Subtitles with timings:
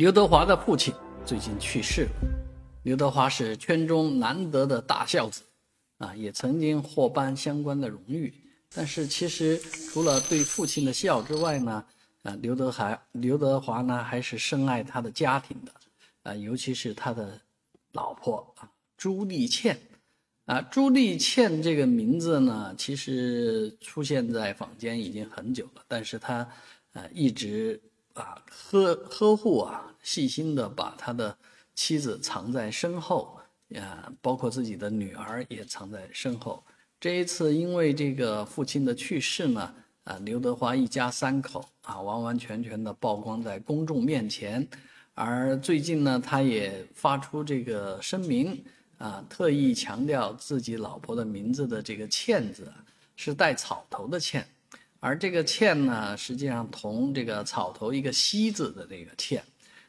[0.00, 0.94] 刘德华的父亲
[1.26, 2.10] 最近去世了。
[2.84, 5.42] 刘德华是圈中难得的大孝子，
[5.98, 8.32] 啊，也曾经获颁相关的荣誉。
[8.74, 11.84] 但是其实除了对父亲的孝之外呢，
[12.22, 15.72] 啊，刘德华刘德华呢还是深爱他的家庭的，
[16.22, 17.38] 啊，尤其是他的
[17.92, 19.78] 老婆啊朱丽倩，
[20.46, 26.36] 啊朱丽倩这个名字呢，其实出现在坊间已经很久了，但是他
[26.94, 27.78] 啊一直
[28.20, 29.86] 啊呵呵护啊。
[30.02, 31.36] 细心的把他的
[31.74, 33.38] 妻子藏在身后，
[33.76, 36.64] 啊，包括自己的女儿也藏在身后。
[36.98, 44.66] 这一次因为这个父亲的去世呢，啊，刘德华一家三口啊，完完全全的曝光在公众面前。
[45.12, 48.64] 而最近呢，他也发出这个声明，
[48.96, 52.72] 啊，特意强调自己老婆的名字的这个“倩”字
[53.16, 54.46] 是带草头的“倩”，
[55.00, 59.42] 而这个“倩”呢，实际上同这个草头一个“西”字的这个“倩”。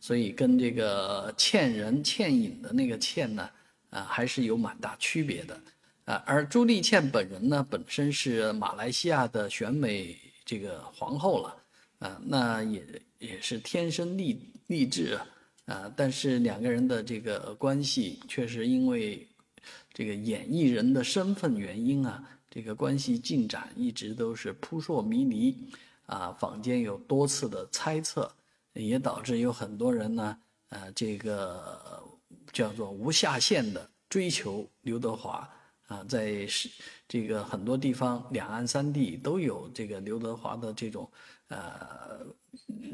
[0.00, 3.48] 所以跟这个欠人欠饮的那个欠呢，
[3.88, 5.58] 啊，还是有蛮大区别的，
[6.04, 11.56] 啊，而朱丽倩本人呢，本身是马来西亚的选美这个皇后了，
[12.00, 12.84] 啊，那也
[13.18, 15.26] 也是天生丽丽质啊，
[15.74, 19.26] 啊，但是两个人的这个关系确实因为
[19.94, 22.22] 这个演艺人的身份原因啊，
[22.54, 25.58] 这个关系进展一直都是扑朔迷离，
[26.06, 28.32] 啊，坊间有多次的猜测。
[28.74, 30.36] 也导致有很多人呢，
[30.70, 32.02] 呃，这个
[32.52, 35.48] 叫做无下限的追求刘德华
[35.86, 36.68] 啊，在是
[37.06, 41.08] 这个很多地方，两岸三地都有这个刘德华的这种
[41.46, 42.26] 呃，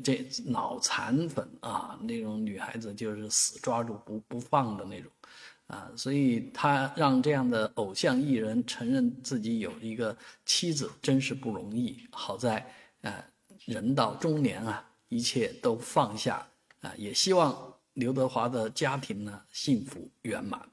[0.04, 5.10] 这脑残粉啊，那种女孩子就是死抓住不不放的那种
[5.70, 11.98] 啊，所以他让这样的偶像艺人承认自己有一个妻子，真是不容易。
[12.10, 12.66] 好在
[13.00, 13.24] 呃，
[13.64, 14.86] 人到中年啊。
[15.12, 16.46] 一切都放下
[16.82, 16.94] 啊！
[16.96, 20.64] 也希望刘德华的家庭呢幸福圆满。